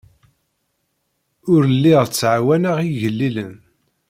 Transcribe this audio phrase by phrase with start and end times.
[1.53, 3.55] Ur lliɣ ttɛawaneɣ igellilen.